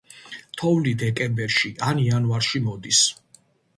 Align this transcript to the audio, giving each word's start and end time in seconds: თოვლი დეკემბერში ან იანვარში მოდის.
თოვლი 0.61 0.93
დეკემბერში 1.03 1.73
ან 1.91 2.03
იანვარში 2.07 2.63
მოდის. 2.71 3.03